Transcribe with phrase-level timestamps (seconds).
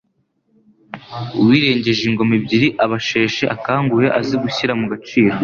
[1.39, 5.35] Uwirengeje ingoma ebyiri aba asheshe akanguhe azi gushyira mu gaciro.